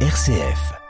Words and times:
RCF. 0.00 0.85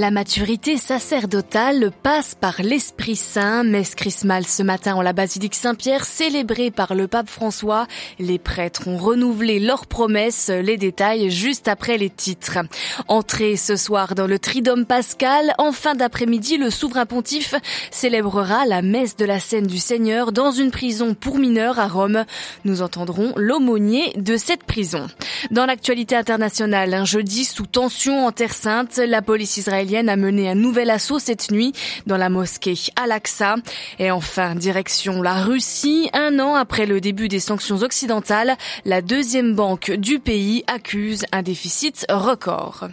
La 0.00 0.10
maturité 0.10 0.78
sacerdotale 0.78 1.92
passe 2.02 2.34
par 2.34 2.62
l'Esprit 2.62 3.16
Saint. 3.16 3.64
Messe 3.64 3.94
chrismale 3.94 4.46
ce 4.46 4.62
matin 4.62 4.94
en 4.94 5.02
la 5.02 5.12
basilique 5.12 5.54
Saint-Pierre, 5.54 6.06
célébrée 6.06 6.70
par 6.70 6.94
le 6.94 7.06
pape 7.06 7.28
François. 7.28 7.86
Les 8.18 8.38
prêtres 8.38 8.88
ont 8.88 8.96
renouvelé 8.96 9.60
leurs 9.60 9.86
promesses, 9.86 10.48
les 10.48 10.78
détails 10.78 11.30
juste 11.30 11.68
après 11.68 11.98
les 11.98 12.08
titres. 12.08 12.60
Entrée 13.08 13.56
ce 13.56 13.76
soir 13.76 14.14
dans 14.14 14.26
le 14.26 14.38
Tridome 14.38 14.86
pascal, 14.86 15.52
en 15.58 15.70
fin 15.70 15.94
d'après-midi, 15.94 16.56
le 16.56 16.70
souverain 16.70 17.04
pontife 17.04 17.54
célébrera 17.90 18.64
la 18.64 18.80
messe 18.80 19.16
de 19.16 19.26
la 19.26 19.38
scène 19.38 19.66
du 19.66 19.76
Seigneur 19.76 20.32
dans 20.32 20.50
une 20.50 20.70
prison 20.70 21.12
pour 21.12 21.36
mineurs 21.36 21.78
à 21.78 21.88
Rome. 21.88 22.24
Nous 22.64 22.80
entendrons 22.80 23.34
l'aumônier 23.36 24.14
de 24.16 24.38
cette 24.38 24.64
prison. 24.64 25.08
Dans 25.50 25.66
l'actualité 25.66 26.16
internationale, 26.16 26.94
un 26.94 27.04
jeudi 27.04 27.44
sous 27.44 27.66
tension 27.66 28.24
en 28.26 28.32
Terre 28.32 28.54
Sainte, 28.54 28.96
la 28.96 29.20
police 29.20 29.58
israélienne 29.58 29.89
a 29.96 30.16
mené 30.16 30.48
un 30.48 30.54
nouvel 30.54 30.90
assaut 30.90 31.18
cette 31.18 31.50
nuit 31.50 31.72
dans 32.06 32.16
la 32.16 32.28
mosquée 32.28 32.74
Al-Aqsa. 32.96 33.56
Et 33.98 34.10
enfin, 34.10 34.54
direction 34.54 35.22
la 35.22 35.42
Russie, 35.42 36.10
un 36.12 36.38
an 36.38 36.54
après 36.54 36.86
le 36.86 37.00
début 37.00 37.28
des 37.28 37.40
sanctions 37.40 37.82
occidentales, 37.82 38.56
la 38.84 39.02
deuxième 39.02 39.54
banque 39.54 39.90
du 39.90 40.18
pays 40.18 40.64
accuse 40.66 41.24
un 41.32 41.42
déficit 41.42 42.06
record. 42.08 42.88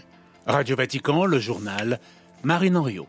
Radio 0.45 0.75
Vatican, 0.75 1.25
le 1.25 1.39
journal 1.39 1.99
Marine 2.43 2.77
Henriot. 2.77 3.07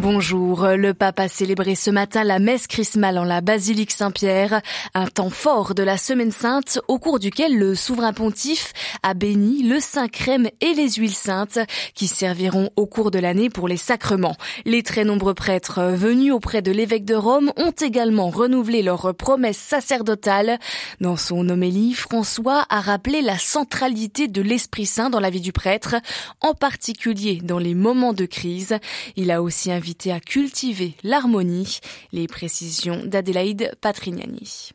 Bonjour, 0.00 0.64
le 0.64 0.94
pape 0.94 1.18
a 1.18 1.26
célébré 1.26 1.74
ce 1.74 1.90
matin 1.90 2.22
la 2.22 2.38
messe 2.38 2.68
chrismale 2.68 3.18
en 3.18 3.24
la 3.24 3.40
basilique 3.40 3.90
Saint-Pierre, 3.90 4.62
un 4.94 5.08
temps 5.08 5.28
fort 5.28 5.74
de 5.74 5.82
la 5.82 5.96
semaine 5.96 6.30
sainte 6.30 6.78
au 6.86 7.00
cours 7.00 7.18
duquel 7.18 7.58
le 7.58 7.74
souverain 7.74 8.12
pontife 8.12 8.72
a 9.02 9.14
béni 9.14 9.64
le 9.64 9.80
saint 9.80 10.06
crème 10.06 10.50
et 10.60 10.72
les 10.74 10.88
huiles 10.92 11.10
saintes 11.10 11.58
qui 11.94 12.06
serviront 12.06 12.70
au 12.76 12.86
cours 12.86 13.10
de 13.10 13.18
l'année 13.18 13.50
pour 13.50 13.66
les 13.66 13.76
sacrements. 13.76 14.36
Les 14.64 14.84
très 14.84 15.02
nombreux 15.04 15.34
prêtres 15.34 15.82
venus 15.82 16.32
auprès 16.32 16.62
de 16.62 16.70
l'évêque 16.70 17.04
de 17.04 17.16
Rome 17.16 17.52
ont 17.56 17.72
également 17.72 18.30
renouvelé 18.30 18.82
leurs 18.82 19.16
promesses 19.16 19.58
sacerdotales. 19.58 20.60
Dans 21.00 21.16
son 21.16 21.48
homélie, 21.48 21.94
François 21.94 22.64
a 22.68 22.80
rappelé 22.80 23.20
la 23.20 23.36
centralité 23.36 24.28
de 24.28 24.42
l'Esprit 24.42 24.86
Saint 24.86 25.10
dans 25.10 25.18
la 25.18 25.30
vie 25.30 25.40
du 25.40 25.52
prêtre, 25.52 25.96
en 26.40 26.54
particulier 26.54 27.40
dans 27.42 27.58
les 27.58 27.74
moments 27.74 28.12
de 28.12 28.26
crise. 28.26 28.78
Il 29.16 29.32
a 29.32 29.42
aussi 29.42 29.72
invité 29.72 29.87
à 30.12 30.20
cultiver 30.20 30.94
l'harmonie. 31.02 31.78
Les 32.12 32.26
précisions 32.26 33.04
d'Adélaïde 33.04 33.72
Patrignani. 33.80 34.70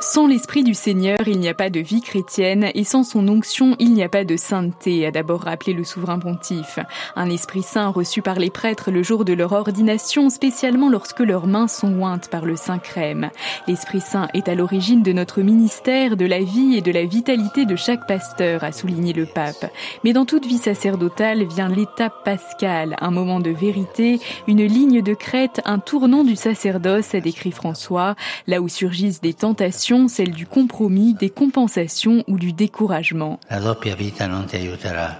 Sans 0.00 0.28
l'Esprit 0.28 0.62
du 0.62 0.74
Seigneur, 0.74 1.18
il 1.26 1.40
n'y 1.40 1.48
a 1.48 1.54
pas 1.54 1.70
de 1.70 1.80
vie 1.80 2.00
chrétienne 2.00 2.70
et 2.72 2.84
sans 2.84 3.02
son 3.02 3.26
onction, 3.26 3.74
il 3.80 3.92
n'y 3.92 4.04
a 4.04 4.08
pas 4.08 4.22
de 4.22 4.36
sainteté, 4.36 5.04
a 5.04 5.10
d'abord 5.10 5.40
rappelé 5.40 5.72
le 5.72 5.82
souverain 5.82 6.20
pontife. 6.20 6.78
Un 7.16 7.28
Esprit 7.30 7.64
Saint 7.64 7.88
reçu 7.88 8.22
par 8.22 8.38
les 8.38 8.50
prêtres 8.50 8.92
le 8.92 9.02
jour 9.02 9.24
de 9.24 9.32
leur 9.32 9.52
ordination, 9.52 10.30
spécialement 10.30 10.88
lorsque 10.88 11.18
leurs 11.18 11.48
mains 11.48 11.66
sont 11.66 12.00
ointes 12.00 12.28
par 12.28 12.44
le 12.44 12.54
Saint 12.54 12.78
Crème. 12.78 13.30
L'Esprit 13.66 14.00
Saint 14.00 14.28
est 14.34 14.48
à 14.48 14.54
l'origine 14.54 15.02
de 15.02 15.12
notre 15.12 15.40
ministère, 15.40 16.16
de 16.16 16.26
la 16.26 16.40
vie 16.40 16.76
et 16.76 16.80
de 16.80 16.92
la 16.92 17.04
vitalité 17.04 17.66
de 17.66 17.74
chaque 17.74 18.06
pasteur, 18.06 18.62
a 18.62 18.70
souligné 18.70 19.12
le 19.12 19.26
pape. 19.26 19.72
Mais 20.04 20.12
dans 20.12 20.26
toute 20.26 20.46
vie 20.46 20.58
sacerdotale 20.58 21.44
vient 21.44 21.68
l'étape 21.68 22.22
pascale, 22.24 22.94
un 23.00 23.10
moment 23.10 23.40
de 23.40 23.50
vérité, 23.50 24.20
une 24.46 24.64
ligne 24.64 25.02
de 25.02 25.14
crête, 25.14 25.60
un 25.64 25.80
tournant 25.80 26.22
du 26.22 26.36
sacerdoce, 26.36 27.16
a 27.16 27.20
décrit 27.20 27.50
François, 27.50 28.14
là 28.46 28.60
où 28.60 28.68
surgissent 28.68 29.20
des 29.20 29.34
tentations 29.34 29.87
celle 30.08 30.32
du 30.32 30.46
compromis, 30.46 31.14
des 31.14 31.30
compensations 31.30 32.22
ou 32.26 32.38
du 32.38 32.52
découragement. 32.52 33.40
La 33.48 33.58
doppia 33.58 33.94
vita 33.94 34.26
non 34.26 34.44
ti 34.44 34.56
aiuterà. 34.56 35.18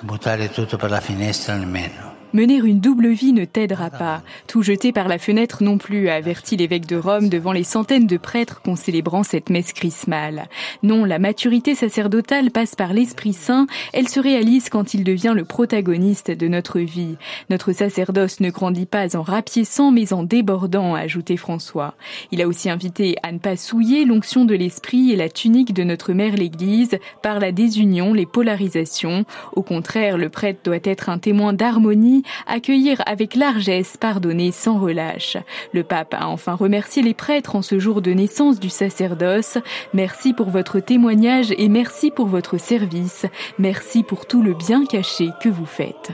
Buttare 0.00 0.48
tutto 0.50 0.78
per 0.78 0.90
la 0.90 1.00
finestra 1.00 1.56
nemmeno. 1.56 2.19
Mener 2.32 2.58
une 2.58 2.78
double 2.78 3.08
vie 3.08 3.32
ne 3.32 3.44
t'aidera 3.44 3.90
pas. 3.90 4.22
Tout 4.46 4.62
jeter 4.62 4.92
par 4.92 5.08
la 5.08 5.18
fenêtre 5.18 5.64
non 5.64 5.78
plus, 5.78 6.08
a 6.08 6.14
averti 6.14 6.56
l'évêque 6.56 6.86
de 6.86 6.96
Rome 6.96 7.28
devant 7.28 7.50
les 7.50 7.64
centaines 7.64 8.06
de 8.06 8.16
prêtres 8.16 8.62
qu'en 8.62 8.76
célébrant 8.76 9.24
cette 9.24 9.50
messe 9.50 9.72
chrismale. 9.72 10.48
Non, 10.84 11.04
la 11.04 11.18
maturité 11.18 11.74
sacerdotale 11.74 12.52
passe 12.52 12.76
par 12.76 12.92
l'Esprit 12.92 13.32
Saint. 13.32 13.66
Elle 13.92 14.08
se 14.08 14.20
réalise 14.20 14.68
quand 14.68 14.94
il 14.94 15.02
devient 15.02 15.32
le 15.34 15.44
protagoniste 15.44 16.30
de 16.30 16.46
notre 16.46 16.78
vie. 16.78 17.16
Notre 17.50 17.72
sacerdoce 17.72 18.38
ne 18.38 18.50
grandit 18.50 18.86
pas 18.86 19.16
en 19.16 19.22
rapiéçant, 19.22 19.90
mais 19.90 20.12
en 20.12 20.22
débordant, 20.22 20.94
a 20.94 21.00
ajouté 21.00 21.36
François. 21.36 21.94
Il 22.30 22.40
a 22.42 22.46
aussi 22.46 22.70
invité 22.70 23.16
à 23.24 23.32
ne 23.32 23.38
pas 23.38 23.56
souiller 23.56 24.04
l'onction 24.04 24.44
de 24.44 24.54
l'Esprit 24.54 25.10
et 25.10 25.16
la 25.16 25.28
tunique 25.28 25.74
de 25.74 25.82
notre 25.82 26.12
mère 26.12 26.36
l'Église 26.36 26.98
par 27.22 27.40
la 27.40 27.50
désunion, 27.50 28.14
les 28.14 28.26
polarisations. 28.26 29.24
Au 29.56 29.62
contraire, 29.62 30.16
le 30.16 30.28
prêtre 30.28 30.60
doit 30.62 30.78
être 30.84 31.08
un 31.08 31.18
témoin 31.18 31.52
d'harmonie 31.52 32.19
accueillir 32.46 33.02
avec 33.06 33.34
largesse, 33.34 33.96
pardonner 33.96 34.52
sans 34.52 34.78
relâche. 34.78 35.36
Le 35.72 35.82
pape 35.82 36.14
a 36.14 36.28
enfin 36.28 36.54
remercié 36.54 37.02
les 37.02 37.14
prêtres 37.14 37.56
en 37.56 37.62
ce 37.62 37.78
jour 37.78 38.02
de 38.02 38.12
naissance 38.12 38.60
du 38.60 38.70
sacerdoce. 38.70 39.58
Merci 39.94 40.32
pour 40.32 40.50
votre 40.50 40.80
témoignage 40.80 41.52
et 41.56 41.68
merci 41.68 42.10
pour 42.10 42.26
votre 42.26 42.58
service. 42.58 43.26
Merci 43.58 44.02
pour 44.02 44.26
tout 44.26 44.42
le 44.42 44.54
bien 44.54 44.84
caché 44.84 45.28
que 45.40 45.48
vous 45.48 45.66
faites. 45.66 46.12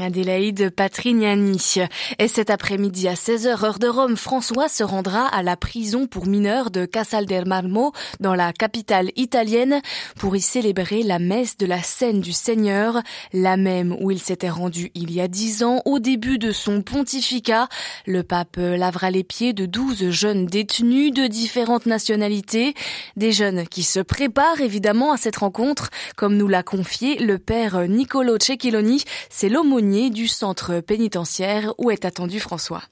Adélaïde 0.00 0.70
Patrignani. 0.70 1.76
Et 2.18 2.28
cet 2.28 2.50
après-midi 2.50 3.08
à 3.08 3.14
16h 3.14 3.64
heure 3.64 3.78
de 3.78 3.88
Rome, 3.88 4.16
François 4.16 4.68
se 4.68 4.84
rendra 4.84 5.26
à 5.26 5.42
la 5.42 5.56
prison 5.56 6.06
pour 6.06 6.26
mineurs 6.26 6.70
de 6.70 6.84
Casal 6.84 7.24
del 7.24 7.46
Marmo 7.46 7.92
dans 8.20 8.34
la 8.34 8.52
capitale 8.52 9.10
italienne 9.16 9.80
pour 10.18 10.36
y 10.36 10.40
célébrer 10.40 11.02
la 11.02 11.18
messe 11.18 11.56
de 11.56 11.64
la 11.64 11.82
scène 11.82 12.20
du 12.20 12.32
Seigneur, 12.32 13.02
la 13.32 13.56
même 13.56 13.96
où 14.00 14.10
il 14.10 14.20
s'était 14.20 14.50
rendu 14.50 14.90
il 14.94 15.10
y 15.10 15.20
a 15.20 15.28
dix 15.28 15.62
ans 15.62 15.80
au 15.86 15.98
début 15.98 16.38
de 16.38 16.52
son 16.52 16.82
pontificat. 16.82 17.68
Le 18.06 18.22
pape 18.22 18.58
lavera 18.58 19.10
les 19.10 19.24
pieds 19.24 19.54
de 19.54 19.64
douze 19.64 20.10
jeunes 20.10 20.46
détenus 20.46 21.12
de 21.12 21.26
différentes 21.26 21.86
nationalités, 21.86 22.74
des 23.16 23.32
jeunes 23.32 23.66
qui 23.66 23.82
se 23.82 24.00
préparent 24.00 24.60
évidemment 24.60 25.12
à 25.12 25.16
cette 25.16 25.36
rencontre, 25.36 25.88
comme 26.16 26.36
nous 26.36 26.48
l'a 26.48 26.62
confié 26.62 27.18
le 27.18 27.38
père 27.38 27.88
Nicolo 27.88 28.36
Cecchiloni, 28.38 29.02
c'est 29.30 29.48
l'homme 29.48 29.77
du 29.80 30.26
centre 30.26 30.80
pénitentiaire 30.80 31.72
où 31.78 31.92
est 31.92 32.04
attendu 32.04 32.40
François. 32.40 32.82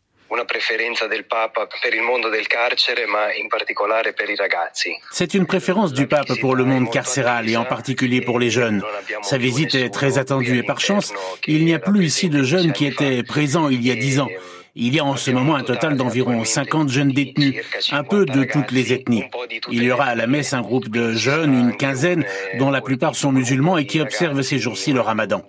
C'est 5.11 5.35
une 5.35 5.47
préférence 5.47 5.93
du 5.93 6.07
pape 6.07 6.33
pour 6.41 6.55
le 6.55 6.65
monde 6.65 6.91
carcéral 6.91 7.49
et 7.49 7.57
en 7.57 7.65
particulier 7.65 8.21
pour 8.21 8.39
les 8.39 8.51
jeunes. 8.51 8.83
Sa 9.23 9.39
visite 9.39 9.75
est 9.75 9.91
très 9.91 10.19
attendue 10.19 10.59
et 10.59 10.63
par 10.63 10.81
chance, 10.81 11.13
il 11.47 11.65
n'y 11.65 11.75
a 11.75 11.81
plus 11.81 12.07
ici 12.07 12.29
de 12.29 12.45
jeunes 12.45 12.73
qui 12.73 12.87
étaient 12.87 13.25
présents 13.25 13.69
il 13.69 13.85
y 13.85 13.91
a 13.91 13.97
dix 13.97 14.21
ans. 14.21 14.29
Il 14.79 14.95
y 14.95 15.01
a 15.01 15.05
en 15.07 15.17
ce 15.17 15.31
moment 15.31 15.57
un 15.57 15.63
total 15.63 15.97
d'environ 15.97 16.45
50 16.45 16.91
jeunes 16.91 17.11
détenus, 17.11 17.65
un 17.93 18.05
peu 18.05 18.27
de 18.27 18.45
toutes 18.45 18.73
les 18.73 18.93
ethnies. 18.93 19.25
Il 19.71 19.83
y 19.83 19.91
aura 19.91 20.05
à 20.05 20.15
la 20.15 20.27
messe 20.27 20.53
un 20.53 20.61
groupe 20.61 20.91
de 20.91 21.13
jeunes, 21.13 21.55
une 21.55 21.77
quinzaine, 21.79 22.27
dont 22.59 22.71
la 22.71 22.83
plupart 22.83 23.15
sont 23.15 23.33
musulmans 23.33 23.79
et 23.79 23.87
qui 23.87 24.03
observent 24.03 24.43
ces 24.43 24.59
jours-ci 24.59 24.93
le 24.93 25.01
ramadan. 25.01 25.43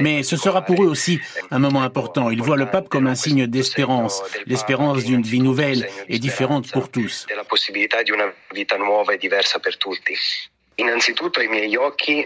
Mais 0.00 0.22
ce 0.22 0.36
sera 0.36 0.60
pour 0.60 0.82
eux 0.82 0.86
aussi 0.86 1.18
un 1.50 1.58
moment 1.58 1.82
important. 1.82 2.28
Ils 2.28 2.42
voient 2.42 2.58
le 2.58 2.70
pape 2.70 2.90
comme 2.90 3.06
un 3.06 3.14
signe 3.14 3.46
d'espérance, 3.46 4.22
l'espérance 4.44 5.02
d'une 5.02 5.22
vie 5.22 5.40
nouvelle 5.40 5.88
et 6.10 6.18
différente 6.18 6.70
pour 6.70 6.90
tous. 6.90 7.26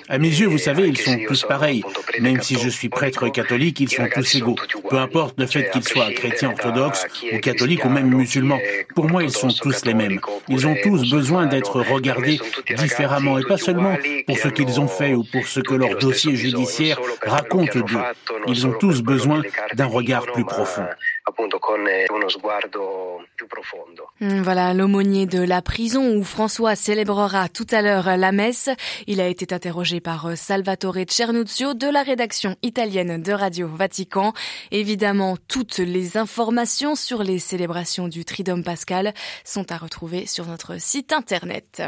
À 0.08 0.18
mes 0.18 0.28
yeux, 0.28 0.46
vous 0.46 0.58
savez, 0.58 0.88
ils 0.88 0.96
sont 0.96 1.18
tous 1.26 1.42
pareils. 1.44 1.82
Même 2.20 2.40
si 2.40 2.58
je 2.58 2.68
suis 2.68 2.88
prêtre 2.88 3.28
catholique, 3.28 3.80
ils 3.80 3.90
sont 3.90 4.08
tous 4.12 4.34
égaux. 4.36 4.56
Peu 4.88 4.96
importe 4.96 5.38
le 5.38 5.46
fait 5.46 5.70
qu'ils 5.70 5.86
soient 5.86 6.10
chrétiens 6.12 6.50
orthodoxes 6.50 7.06
ou 7.32 7.38
catholiques 7.38 7.84
ou 7.84 7.90
même 7.90 8.08
musulmans. 8.08 8.58
Pour 8.94 9.08
moi, 9.10 9.22
ils 9.22 9.30
sont 9.30 9.48
tous 9.48 9.84
les 9.84 9.94
mêmes. 9.94 10.20
Ils 10.48 10.66
ont 10.66 10.76
tous 10.82 11.10
besoin 11.10 11.46
d'être 11.46 11.80
regardés 11.80 12.40
différemment 12.76 13.38
et 13.38 13.44
pas 13.44 13.58
seulement 13.58 13.96
pour 14.26 14.38
ce 14.38 14.48
qu'ils 14.48 14.80
ont 14.80 14.88
fait 14.88 15.14
ou 15.14 15.24
pour 15.24 15.46
ce 15.46 15.60
que 15.60 15.74
leur 15.74 15.96
dossier 15.98 16.34
judiciaire 16.34 16.98
raconte 17.22 17.76
d'eux. 17.76 18.00
Ils 18.46 18.66
ont 18.66 18.72
tous 18.72 19.02
besoin 19.02 19.42
d'un 19.74 19.86
regard 19.86 20.24
plus 20.32 20.44
profond. 20.44 20.86
Hmm, 24.20 24.42
voilà 24.42 24.74
l'aumônier 24.74 25.26
de 25.26 25.42
la 25.42 25.62
prison 25.62 26.16
où 26.16 26.24
François 26.24 26.74
célébrera 26.76 27.48
tout 27.48 27.66
à 27.70 27.82
l'heure 27.82 28.16
la 28.16 28.32
messe. 28.32 28.68
Il 29.06 29.20
a 29.20 29.28
été 29.28 29.54
interrogé 29.54 30.00
par 30.00 30.26
euh, 30.26 30.34
Salvatore 30.34 30.98
Cernuzio 31.08 31.74
de 31.74 31.86
la 31.86 32.02
rédaction 32.02 32.56
italienne 32.62 33.22
de 33.22 33.32
Radio 33.32 33.68
Vatican. 33.68 34.32
Évidemment, 34.70 35.36
toutes 35.48 35.78
les 35.78 36.16
informations 36.16 36.94
sur 36.94 37.22
les 37.22 37.38
célébrations 37.38 38.08
du 38.08 38.24
Tridome 38.24 38.64
Pascal 38.64 39.14
sont 39.44 39.70
à 39.72 39.76
retrouver 39.76 40.26
sur 40.26 40.46
notre 40.46 40.80
site 40.80 41.12
internet. 41.12 41.82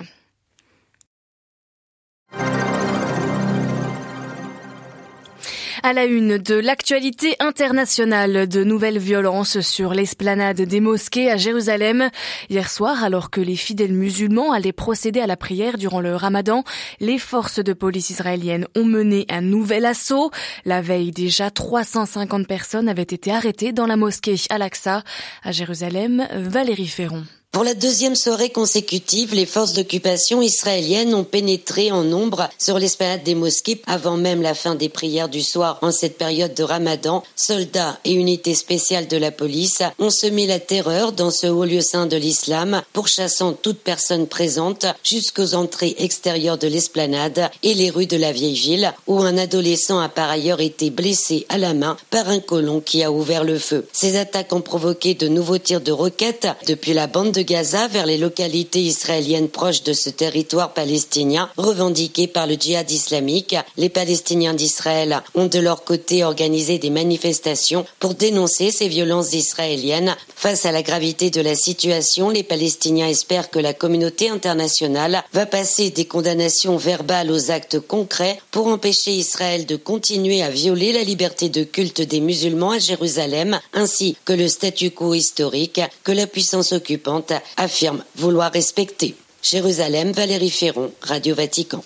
À 5.82 5.94
la 5.94 6.04
une 6.04 6.36
de 6.36 6.56
l'actualité 6.56 7.36
internationale, 7.40 8.46
de 8.46 8.64
nouvelles 8.64 8.98
violences 8.98 9.60
sur 9.60 9.94
l'esplanade 9.94 10.60
des 10.60 10.80
mosquées 10.80 11.30
à 11.30 11.38
Jérusalem. 11.38 12.10
Hier 12.50 12.68
soir, 12.68 13.02
alors 13.02 13.30
que 13.30 13.40
les 13.40 13.56
fidèles 13.56 13.94
musulmans 13.94 14.52
allaient 14.52 14.72
procéder 14.72 15.20
à 15.20 15.26
la 15.26 15.38
prière 15.38 15.78
durant 15.78 16.02
le 16.02 16.14
ramadan, 16.14 16.64
les 17.00 17.18
forces 17.18 17.60
de 17.60 17.72
police 17.72 18.10
israéliennes 18.10 18.66
ont 18.76 18.84
mené 18.84 19.24
un 19.30 19.40
nouvel 19.40 19.86
assaut. 19.86 20.30
La 20.66 20.82
veille, 20.82 21.12
déjà 21.12 21.50
350 21.50 22.46
personnes 22.46 22.88
avaient 22.88 23.02
été 23.02 23.32
arrêtées 23.32 23.72
dans 23.72 23.86
la 23.86 23.96
mosquée 23.96 24.36
Al-Aqsa 24.50 25.02
à 25.42 25.52
Jérusalem. 25.52 26.28
Valérie 26.34 26.88
Ferron. 26.88 27.24
Pour 27.52 27.64
la 27.64 27.74
deuxième 27.74 28.14
soirée 28.14 28.50
consécutive, 28.50 29.34
les 29.34 29.44
forces 29.44 29.72
d'occupation 29.72 30.40
israéliennes 30.40 31.16
ont 31.16 31.24
pénétré 31.24 31.90
en 31.90 32.04
nombre 32.04 32.48
sur 32.58 32.78
l'esplanade 32.78 33.24
des 33.24 33.34
mosquées 33.34 33.82
avant 33.88 34.16
même 34.16 34.40
la 34.40 34.54
fin 34.54 34.76
des 34.76 34.88
prières 34.88 35.28
du 35.28 35.42
soir. 35.42 35.80
En 35.82 35.90
cette 35.90 36.16
période 36.16 36.54
de 36.54 36.62
ramadan, 36.62 37.24
soldats 37.34 37.98
et 38.04 38.12
unités 38.12 38.54
spéciales 38.54 39.08
de 39.08 39.16
la 39.16 39.32
police 39.32 39.82
ont 39.98 40.10
semé 40.10 40.46
la 40.46 40.60
terreur 40.60 41.10
dans 41.10 41.32
ce 41.32 41.48
haut 41.48 41.64
lieu 41.64 41.80
saint 41.80 42.06
de 42.06 42.16
l'islam, 42.16 42.82
pourchassant 42.92 43.52
toute 43.52 43.80
personne 43.80 44.28
présente 44.28 44.86
jusqu'aux 45.02 45.54
entrées 45.54 45.96
extérieures 45.98 46.56
de 46.56 46.68
l'esplanade 46.68 47.50
et 47.64 47.74
les 47.74 47.90
rues 47.90 48.06
de 48.06 48.16
la 48.16 48.30
vieille 48.30 48.54
ville, 48.54 48.94
où 49.08 49.18
un 49.18 49.36
adolescent 49.36 49.98
a 49.98 50.08
par 50.08 50.30
ailleurs 50.30 50.60
été 50.60 50.90
blessé 50.90 51.46
à 51.48 51.58
la 51.58 51.74
main 51.74 51.96
par 52.10 52.28
un 52.28 52.38
colon 52.38 52.80
qui 52.80 53.02
a 53.02 53.10
ouvert 53.10 53.42
le 53.42 53.58
feu. 53.58 53.88
Ces 53.92 54.16
attaques 54.16 54.52
ont 54.52 54.60
provoqué 54.60 55.14
de 55.14 55.26
nouveaux 55.26 55.58
tirs 55.58 55.80
de 55.80 55.90
roquettes 55.90 56.46
depuis 56.68 56.92
la 56.92 57.08
bande 57.08 57.32
de 57.32 57.39
Gaza 57.42 57.88
vers 57.88 58.06
les 58.06 58.18
localités 58.18 58.80
israéliennes 58.80 59.48
proches 59.48 59.82
de 59.82 59.92
ce 59.92 60.10
territoire 60.10 60.72
palestinien 60.72 61.50
revendiqué 61.56 62.26
par 62.26 62.46
le 62.46 62.54
djihad 62.54 62.90
islamique. 62.90 63.56
Les 63.76 63.88
Palestiniens 63.88 64.54
d'Israël 64.54 65.22
ont 65.34 65.46
de 65.46 65.58
leur 65.58 65.84
côté 65.84 66.24
organisé 66.24 66.78
des 66.78 66.90
manifestations 66.90 67.86
pour 67.98 68.14
dénoncer 68.14 68.70
ces 68.70 68.88
violences 68.88 69.32
israéliennes. 69.32 70.16
Face 70.36 70.64
à 70.64 70.72
la 70.72 70.82
gravité 70.82 71.30
de 71.30 71.40
la 71.40 71.54
situation, 71.54 72.30
les 72.30 72.42
Palestiniens 72.42 73.08
espèrent 73.08 73.50
que 73.50 73.58
la 73.58 73.74
communauté 73.74 74.28
internationale 74.28 75.22
va 75.32 75.46
passer 75.46 75.90
des 75.90 76.06
condamnations 76.06 76.76
verbales 76.76 77.30
aux 77.30 77.50
actes 77.50 77.80
concrets 77.80 78.38
pour 78.50 78.68
empêcher 78.68 79.12
Israël 79.12 79.66
de 79.66 79.76
continuer 79.76 80.42
à 80.42 80.50
violer 80.50 80.92
la 80.92 81.02
liberté 81.02 81.48
de 81.48 81.64
culte 81.64 82.00
des 82.00 82.20
musulmans 82.20 82.72
à 82.72 82.78
Jérusalem 82.78 83.58
ainsi 83.72 84.16
que 84.24 84.32
le 84.32 84.48
statu 84.48 84.90
quo 84.90 85.14
historique 85.14 85.80
que 86.04 86.12
la 86.12 86.26
puissance 86.26 86.72
occupante 86.72 87.29
affirme 87.56 88.04
vouloir 88.16 88.52
respecter. 88.52 89.14
Jérusalem, 89.42 90.12
Valérie 90.12 90.50
Ferron, 90.50 90.92
Radio 91.00 91.34
Vatican. 91.34 91.82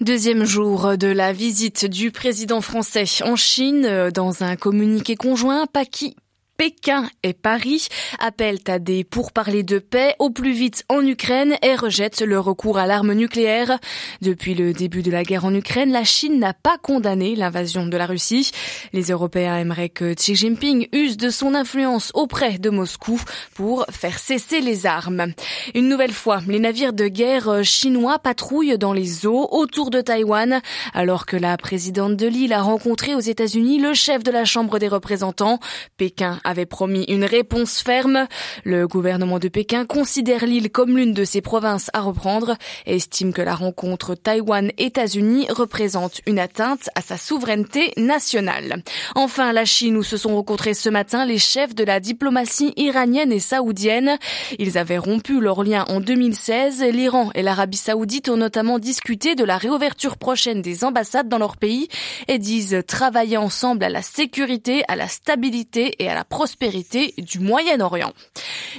Deuxième 0.00 0.44
jour 0.44 0.96
de 0.96 1.08
la 1.08 1.32
visite 1.32 1.86
du 1.86 2.10
président 2.10 2.60
français 2.60 3.04
en 3.24 3.36
Chine. 3.36 4.10
Dans 4.14 4.42
un 4.42 4.56
communiqué 4.56 5.16
conjoint, 5.16 5.66
Paki 5.66 6.16
Pékin 6.62 7.10
et 7.24 7.32
Paris 7.32 7.88
appellent 8.20 8.60
à 8.68 8.78
des 8.78 9.02
pourparlers 9.02 9.64
de 9.64 9.80
paix 9.80 10.14
au 10.20 10.30
plus 10.30 10.52
vite 10.52 10.84
en 10.88 11.04
Ukraine 11.04 11.56
et 11.60 11.74
rejettent 11.74 12.20
le 12.20 12.38
recours 12.38 12.78
à 12.78 12.86
l'arme 12.86 13.14
nucléaire. 13.14 13.80
Depuis 14.20 14.54
le 14.54 14.72
début 14.72 15.02
de 15.02 15.10
la 15.10 15.24
guerre 15.24 15.44
en 15.44 15.52
Ukraine, 15.52 15.90
la 15.90 16.04
Chine 16.04 16.38
n'a 16.38 16.54
pas 16.54 16.78
condamné 16.78 17.34
l'invasion 17.34 17.86
de 17.86 17.96
la 17.96 18.06
Russie. 18.06 18.52
Les 18.92 19.10
Européens 19.10 19.58
aimeraient 19.58 19.88
que 19.88 20.14
Xi 20.14 20.36
Jinping 20.36 20.86
use 20.92 21.16
de 21.16 21.30
son 21.30 21.56
influence 21.56 22.12
auprès 22.14 22.58
de 22.58 22.70
Moscou 22.70 23.20
pour 23.54 23.84
faire 23.90 24.20
cesser 24.20 24.60
les 24.60 24.86
armes. 24.86 25.32
Une 25.74 25.88
nouvelle 25.88 26.12
fois, 26.12 26.42
les 26.46 26.60
navires 26.60 26.92
de 26.92 27.08
guerre 27.08 27.64
chinois 27.64 28.20
patrouillent 28.20 28.78
dans 28.78 28.92
les 28.92 29.26
eaux 29.26 29.48
autour 29.50 29.90
de 29.90 30.00
Taïwan 30.00 30.60
alors 30.94 31.26
que 31.26 31.36
la 31.36 31.56
présidente 31.56 32.16
de 32.16 32.28
l'île 32.28 32.52
a 32.52 32.62
rencontré 32.62 33.16
aux 33.16 33.20
États-Unis 33.20 33.80
le 33.80 33.94
chef 33.94 34.22
de 34.22 34.30
la 34.30 34.44
Chambre 34.44 34.78
des 34.78 34.86
représentants. 34.86 35.58
Pékin 35.96 36.38
a 36.44 36.51
avait 36.52 36.66
promis 36.66 37.04
une 37.08 37.24
réponse 37.24 37.80
ferme. 37.80 38.26
Le 38.62 38.86
gouvernement 38.86 39.38
de 39.38 39.48
Pékin 39.48 39.86
considère 39.86 40.44
l'île 40.44 40.70
comme 40.70 40.98
l'une 40.98 41.14
de 41.14 41.24
ses 41.24 41.40
provinces 41.40 41.90
à 41.94 42.00
reprendre 42.00 42.56
et 42.86 42.96
estime 42.96 43.32
que 43.32 43.40
la 43.40 43.54
rencontre 43.54 44.14
Taïwan-États-Unis 44.14 45.46
représente 45.48 46.20
une 46.26 46.38
atteinte 46.38 46.90
à 46.94 47.00
sa 47.00 47.16
souveraineté 47.16 47.94
nationale. 47.96 48.82
Enfin, 49.14 49.52
la 49.52 49.64
Chine 49.64 49.96
où 49.96 50.02
se 50.02 50.18
sont 50.18 50.34
rencontrés 50.36 50.74
ce 50.74 50.90
matin 50.90 51.24
les 51.24 51.38
chefs 51.38 51.74
de 51.74 51.84
la 51.84 52.00
diplomatie 52.00 52.74
iranienne 52.76 53.32
et 53.32 53.40
saoudienne. 53.40 54.18
Ils 54.58 54.76
avaient 54.76 54.98
rompu 54.98 55.40
leurs 55.40 55.64
liens 55.64 55.86
en 55.88 56.00
2016. 56.00 56.84
L'Iran 56.92 57.30
et 57.34 57.42
l'Arabie 57.42 57.78
saoudite 57.78 58.28
ont 58.28 58.36
notamment 58.36 58.78
discuté 58.78 59.34
de 59.34 59.44
la 59.44 59.56
réouverture 59.56 60.18
prochaine 60.18 60.60
des 60.60 60.84
ambassades 60.84 61.30
dans 61.30 61.38
leur 61.38 61.56
pays 61.56 61.88
et 62.28 62.38
disent 62.38 62.82
travailler 62.86 63.38
ensemble 63.38 63.84
à 63.84 63.88
la 63.88 64.02
sécurité, 64.02 64.82
à 64.88 64.96
la 64.96 65.08
stabilité 65.08 65.94
et 65.98 66.10
à 66.10 66.14
la 66.14 66.24
prospérité 66.42 67.14
du 67.18 67.38
Moyen-Orient. 67.38 68.12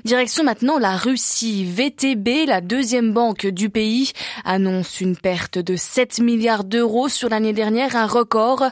Direction 0.03 0.43
maintenant 0.43 0.79
la 0.79 0.97
Russie. 0.97 1.63
VTB, 1.63 2.45
la 2.45 2.59
deuxième 2.59 3.13
banque 3.13 3.47
du 3.47 3.69
pays, 3.69 4.11
annonce 4.43 4.99
une 4.99 5.15
perte 5.15 5.59
de 5.59 5.77
7 5.77 6.19
milliards 6.19 6.65
d'euros 6.65 7.07
sur 7.07 7.29
l'année 7.29 7.53
dernière, 7.53 7.95
un 7.95 8.05
record. 8.05 8.65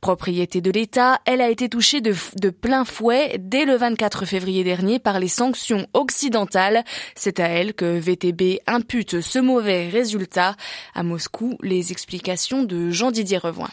Propriété 0.00 0.60
de 0.60 0.70
l'État, 0.70 1.20
elle 1.24 1.40
a 1.40 1.50
été 1.50 1.68
touchée 1.68 2.00
de, 2.00 2.14
de 2.40 2.50
plein 2.50 2.84
fouet 2.84 3.38
dès 3.40 3.64
le 3.64 3.74
24 3.74 4.24
février 4.24 4.62
dernier 4.62 5.00
par 5.00 5.18
les 5.18 5.26
sanctions 5.26 5.88
occidentales. 5.92 6.84
C'est 7.16 7.40
à 7.40 7.48
elle 7.48 7.74
que 7.74 7.98
VTB 7.98 8.60
impute 8.68 9.20
ce 9.20 9.40
mauvais 9.40 9.88
résultat. 9.88 10.54
À 10.94 11.02
Moscou, 11.02 11.58
les 11.60 11.90
explications 11.90 12.62
de 12.62 12.90
Jean-Didier 12.90 13.38
Revoin. 13.38 13.70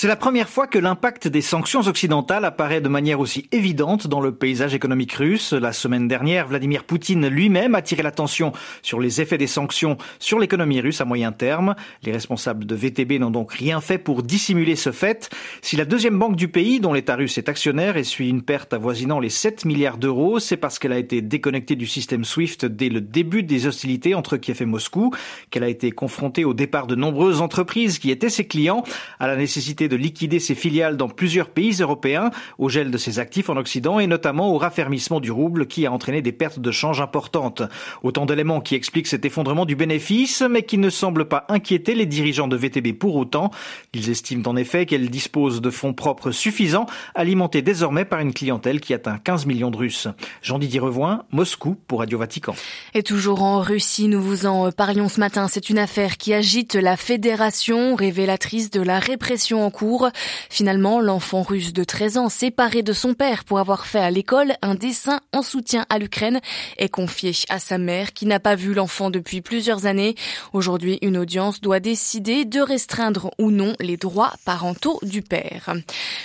C'est 0.00 0.06
la 0.06 0.14
première 0.14 0.48
fois 0.48 0.68
que 0.68 0.78
l'impact 0.78 1.26
des 1.26 1.40
sanctions 1.40 1.80
occidentales 1.80 2.44
apparaît 2.44 2.80
de 2.80 2.88
manière 2.88 3.18
aussi 3.18 3.48
évidente 3.50 4.06
dans 4.06 4.20
le 4.20 4.30
paysage 4.30 4.72
économique 4.72 5.14
russe. 5.14 5.52
La 5.52 5.72
semaine 5.72 6.06
dernière, 6.06 6.46
Vladimir 6.46 6.84
Poutine 6.84 7.26
lui-même 7.26 7.74
a 7.74 7.82
tiré 7.82 8.04
l'attention 8.04 8.52
sur 8.80 9.00
les 9.00 9.20
effets 9.20 9.38
des 9.38 9.48
sanctions 9.48 9.96
sur 10.20 10.38
l'économie 10.38 10.80
russe 10.80 11.00
à 11.00 11.04
moyen 11.04 11.32
terme. 11.32 11.74
Les 12.04 12.12
responsables 12.12 12.64
de 12.64 12.76
VTB 12.76 13.14
n'ont 13.18 13.32
donc 13.32 13.52
rien 13.52 13.80
fait 13.80 13.98
pour 13.98 14.22
dissimuler 14.22 14.76
ce 14.76 14.92
fait. 14.92 15.30
Si 15.62 15.74
la 15.74 15.84
deuxième 15.84 16.16
banque 16.16 16.36
du 16.36 16.46
pays, 16.46 16.78
dont 16.78 16.92
l'État 16.92 17.16
russe 17.16 17.36
est 17.36 17.48
actionnaire, 17.48 17.96
essuie 17.96 18.28
une 18.28 18.42
perte 18.42 18.72
avoisinant 18.72 19.18
les 19.18 19.30
7 19.30 19.64
milliards 19.64 19.98
d'euros, 19.98 20.38
c'est 20.38 20.56
parce 20.56 20.78
qu'elle 20.78 20.92
a 20.92 20.98
été 20.98 21.22
déconnectée 21.22 21.74
du 21.74 21.88
système 21.88 22.24
SWIFT 22.24 22.66
dès 22.66 22.88
le 22.88 23.00
début 23.00 23.42
des 23.42 23.66
hostilités 23.66 24.14
entre 24.14 24.36
Kiev 24.36 24.62
et 24.62 24.64
Moscou, 24.64 25.12
qu'elle 25.50 25.64
a 25.64 25.68
été 25.68 25.90
confrontée 25.90 26.44
au 26.44 26.54
départ 26.54 26.86
de 26.86 26.94
nombreuses 26.94 27.40
entreprises 27.40 27.98
qui 27.98 28.12
étaient 28.12 28.30
ses 28.30 28.46
clients, 28.46 28.84
à 29.18 29.26
la 29.26 29.34
nécessité 29.34 29.87
de 29.88 29.96
liquider 29.96 30.38
ses 30.38 30.54
filiales 30.54 30.96
dans 30.96 31.08
plusieurs 31.08 31.48
pays 31.48 31.72
européens, 31.80 32.30
au 32.58 32.68
gel 32.68 32.90
de 32.90 32.98
ses 32.98 33.18
actifs 33.18 33.48
en 33.48 33.56
Occident 33.56 33.98
et 33.98 34.06
notamment 34.06 34.52
au 34.52 34.58
raffermissement 34.58 35.20
du 35.20 35.30
rouble 35.30 35.66
qui 35.66 35.86
a 35.86 35.92
entraîné 35.92 36.22
des 36.22 36.32
pertes 36.32 36.58
de 36.58 36.70
change 36.70 37.00
importantes. 37.00 37.62
Autant 38.02 38.26
d'éléments 38.26 38.60
qui 38.60 38.74
expliquent 38.74 39.06
cet 39.06 39.24
effondrement 39.24 39.64
du 39.64 39.76
bénéfice, 39.76 40.42
mais 40.48 40.62
qui 40.62 40.78
ne 40.78 40.90
semblent 40.90 41.26
pas 41.26 41.46
inquiéter 41.48 41.94
les 41.94 42.06
dirigeants 42.06 42.48
de 42.48 42.56
VTB 42.56 42.92
pour 42.92 43.16
autant. 43.16 43.50
Ils 43.94 44.10
estiment 44.10 44.48
en 44.48 44.56
effet 44.56 44.86
qu'elle 44.86 45.08
dispose 45.08 45.60
de 45.60 45.70
fonds 45.70 45.94
propres 45.94 46.30
suffisants, 46.30 46.86
alimentés 47.14 47.62
désormais 47.62 48.04
par 48.04 48.20
une 48.20 48.34
clientèle 48.34 48.80
qui 48.80 48.94
atteint 48.94 49.18
15 49.18 49.46
millions 49.46 49.70
de 49.70 49.76
Russes. 49.76 50.08
Jean-Didier 50.42 50.80
Revoin, 50.80 51.24
Moscou 51.32 51.76
pour 51.86 52.00
Radio 52.00 52.18
Vatican. 52.18 52.54
Et 52.94 53.02
toujours 53.02 53.42
en 53.42 53.60
Russie, 53.60 54.08
nous 54.08 54.20
vous 54.20 54.46
en 54.46 54.70
parlions 54.70 55.08
ce 55.08 55.20
matin. 55.20 55.48
C'est 55.48 55.70
une 55.70 55.78
affaire 55.78 56.16
qui 56.18 56.34
agite 56.34 56.74
la 56.74 56.96
fédération, 56.96 57.94
révélatrice 57.94 58.70
de 58.70 58.82
la 58.82 58.98
répression 58.98 59.64
en. 59.64 59.70
Finalement, 60.50 61.00
l'enfant 61.00 61.42
russe 61.42 61.72
de 61.72 61.84
13 61.84 62.18
ans, 62.18 62.28
séparé 62.28 62.82
de 62.82 62.92
son 62.92 63.14
père 63.14 63.44
pour 63.44 63.58
avoir 63.58 63.86
fait 63.86 64.00
à 64.00 64.10
l'école 64.10 64.54
un 64.62 64.74
dessin 64.74 65.20
en 65.32 65.42
soutien 65.42 65.86
à 65.88 65.98
l'Ukraine, 65.98 66.40
est 66.78 66.88
confié 66.88 67.32
à 67.48 67.58
sa 67.58 67.78
mère 67.78 68.12
qui 68.12 68.26
n'a 68.26 68.40
pas 68.40 68.54
vu 68.54 68.74
l'enfant 68.74 69.10
depuis 69.10 69.40
plusieurs 69.40 69.86
années. 69.86 70.14
Aujourd'hui, 70.52 70.98
une 71.02 71.16
audience 71.16 71.60
doit 71.60 71.80
décider 71.80 72.44
de 72.44 72.60
restreindre 72.60 73.30
ou 73.38 73.50
non 73.50 73.74
les 73.80 73.96
droits 73.96 74.32
parentaux 74.44 74.98
du 75.02 75.22
père. 75.22 75.74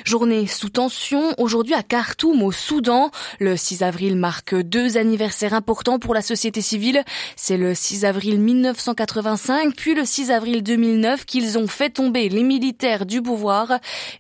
Journée 0.06 0.48
sous 0.48 0.70
tension 0.70 1.34
aujourd'hui 1.38 1.74
à 1.74 1.84
Khartoum 1.84 2.42
au 2.44 2.52
Soudan. 2.52 3.12
Le 3.40 3.56
6 3.56 3.84
avril 3.84 4.16
marque 4.16 4.56
deux 4.56 4.98
anniversaires 4.98 5.54
importants 5.54 6.00
pour 6.00 6.14
la 6.14 6.22
société 6.22 6.62
civile. 6.62 7.04
C'est 7.36 7.58
le 7.58 7.76
6 7.76 8.06
avril 8.06 8.40
1985 8.40 9.76
puis 9.76 9.94
le 9.94 10.06
6 10.06 10.32
avril 10.32 10.64
2009 10.64 11.26
qu'ils 11.26 11.58
ont 11.58 11.68
fait 11.68 11.90
tomber 11.90 12.30
les 12.30 12.44
militaires 12.44 13.06
du 13.06 13.22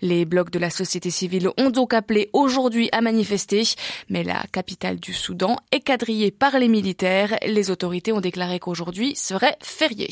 Les 0.01 0.25
blocs 0.25 0.51
de 0.51 0.59
la 0.59 0.69
société 0.69 1.09
civile 1.09 1.49
ont 1.57 1.69
donc 1.69 1.93
appelé 1.93 2.29
aujourd'hui 2.33 2.89
à 2.91 3.01
manifester, 3.01 3.63
mais 4.09 4.23
la 4.23 4.43
capitale 4.51 4.99
du 4.99 5.13
Soudan 5.13 5.57
est 5.71 5.81
quadrillée 5.81 6.31
par 6.31 6.57
les 6.59 6.67
militaires. 6.67 7.37
Les 7.45 7.71
autorités 7.71 8.11
ont 8.11 8.21
déclaré 8.21 8.59
qu'aujourd'hui 8.59 9.15
serait 9.15 9.57
férié. 9.61 10.09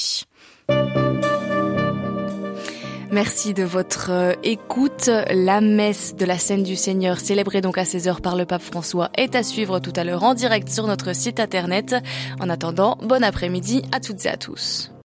Merci 3.11 3.53
de 3.53 3.63
votre 3.63 4.09
euh, 4.09 4.33
écoute. 4.41 5.09
La 5.31 5.59
messe 5.59 6.15
de 6.15 6.23
la 6.23 6.37
scène 6.37 6.63
du 6.63 6.77
Seigneur, 6.77 7.19
célébrée 7.19 7.59
donc 7.59 7.77
à 7.77 7.83
16h 7.83 8.21
par 8.21 8.37
le 8.37 8.45
pape 8.45 8.61
François, 8.61 9.09
est 9.15 9.35
à 9.35 9.43
suivre 9.43 9.79
tout 9.79 9.91
à 9.97 10.05
l'heure 10.05 10.23
en 10.23 10.33
direct 10.33 10.69
sur 10.69 10.87
notre 10.87 11.13
site 11.13 11.41
internet. 11.41 11.93
En 12.39 12.49
attendant, 12.49 12.97
bon 13.01 13.21
après-midi 13.21 13.83
à 13.91 13.99
toutes 13.99 14.25
et 14.25 14.29
à 14.29 14.37
tous. 14.37 14.90